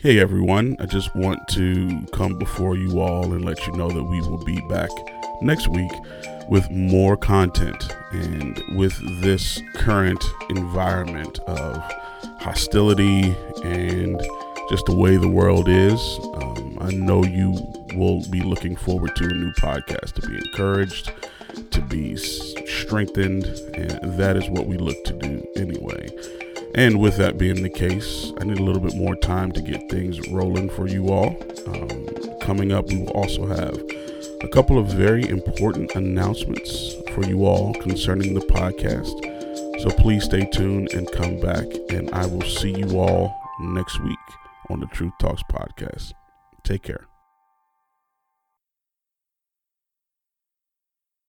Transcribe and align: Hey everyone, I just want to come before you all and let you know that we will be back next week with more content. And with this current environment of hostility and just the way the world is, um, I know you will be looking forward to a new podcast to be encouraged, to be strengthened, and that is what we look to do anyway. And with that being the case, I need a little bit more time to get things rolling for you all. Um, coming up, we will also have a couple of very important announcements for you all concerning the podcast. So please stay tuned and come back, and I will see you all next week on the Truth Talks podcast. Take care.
Hey 0.00 0.20
everyone, 0.20 0.76
I 0.78 0.86
just 0.86 1.12
want 1.16 1.48
to 1.48 2.06
come 2.12 2.38
before 2.38 2.76
you 2.76 3.00
all 3.00 3.32
and 3.32 3.44
let 3.44 3.66
you 3.66 3.72
know 3.72 3.90
that 3.90 4.04
we 4.04 4.20
will 4.20 4.38
be 4.44 4.60
back 4.68 4.90
next 5.42 5.66
week 5.66 5.90
with 6.48 6.70
more 6.70 7.16
content. 7.16 7.96
And 8.12 8.62
with 8.76 8.96
this 9.20 9.60
current 9.74 10.24
environment 10.50 11.40
of 11.48 11.82
hostility 12.38 13.34
and 13.64 14.22
just 14.70 14.86
the 14.86 14.94
way 14.94 15.16
the 15.16 15.26
world 15.26 15.68
is, 15.68 16.00
um, 16.34 16.78
I 16.80 16.92
know 16.92 17.24
you 17.24 17.58
will 17.96 18.24
be 18.30 18.40
looking 18.40 18.76
forward 18.76 19.16
to 19.16 19.24
a 19.24 19.34
new 19.34 19.50
podcast 19.54 20.12
to 20.12 20.28
be 20.28 20.36
encouraged, 20.36 21.10
to 21.72 21.80
be 21.80 22.14
strengthened, 22.14 23.46
and 23.74 24.16
that 24.16 24.36
is 24.36 24.48
what 24.48 24.68
we 24.68 24.78
look 24.78 25.02
to 25.06 25.12
do 25.14 25.44
anyway. 25.56 26.07
And 26.78 27.00
with 27.00 27.16
that 27.16 27.38
being 27.38 27.64
the 27.64 27.68
case, 27.68 28.32
I 28.40 28.44
need 28.44 28.60
a 28.60 28.62
little 28.62 28.80
bit 28.80 28.94
more 28.94 29.16
time 29.16 29.50
to 29.50 29.60
get 29.60 29.90
things 29.90 30.28
rolling 30.28 30.70
for 30.70 30.86
you 30.86 31.08
all. 31.08 31.36
Um, 31.66 32.38
coming 32.38 32.70
up, 32.70 32.86
we 32.86 32.98
will 32.98 33.10
also 33.10 33.46
have 33.46 33.74
a 34.42 34.48
couple 34.52 34.78
of 34.78 34.86
very 34.86 35.28
important 35.28 35.96
announcements 35.96 36.94
for 37.14 37.24
you 37.24 37.44
all 37.44 37.74
concerning 37.82 38.32
the 38.32 38.42
podcast. 38.42 39.10
So 39.82 39.90
please 39.90 40.22
stay 40.22 40.48
tuned 40.52 40.92
and 40.92 41.10
come 41.10 41.40
back, 41.40 41.66
and 41.90 42.12
I 42.12 42.26
will 42.26 42.42
see 42.42 42.78
you 42.78 43.00
all 43.00 43.36
next 43.58 44.00
week 44.04 44.16
on 44.70 44.78
the 44.78 44.86
Truth 44.86 45.14
Talks 45.18 45.42
podcast. 45.50 46.12
Take 46.62 46.84
care. 46.84 47.08